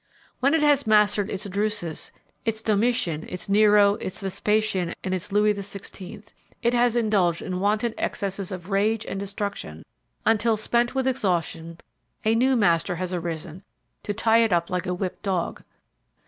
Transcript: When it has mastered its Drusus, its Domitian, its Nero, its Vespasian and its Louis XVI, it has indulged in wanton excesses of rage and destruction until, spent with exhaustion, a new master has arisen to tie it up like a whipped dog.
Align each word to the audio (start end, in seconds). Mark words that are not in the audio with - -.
When 0.39 0.55
it 0.55 0.63
has 0.63 0.87
mastered 0.87 1.29
its 1.29 1.45
Drusus, 1.47 2.11
its 2.43 2.63
Domitian, 2.63 3.23
its 3.29 3.47
Nero, 3.47 3.97
its 4.01 4.19
Vespasian 4.19 4.95
and 5.03 5.13
its 5.13 5.31
Louis 5.31 5.53
XVI, 5.53 6.25
it 6.63 6.73
has 6.73 6.95
indulged 6.95 7.43
in 7.43 7.59
wanton 7.59 7.93
excesses 7.99 8.51
of 8.51 8.71
rage 8.71 9.05
and 9.05 9.19
destruction 9.19 9.85
until, 10.25 10.57
spent 10.57 10.95
with 10.95 11.07
exhaustion, 11.07 11.77
a 12.25 12.33
new 12.33 12.55
master 12.55 12.95
has 12.95 13.13
arisen 13.13 13.61
to 14.01 14.11
tie 14.11 14.39
it 14.39 14.51
up 14.51 14.71
like 14.71 14.87
a 14.87 14.93
whipped 14.95 15.21
dog. 15.21 15.61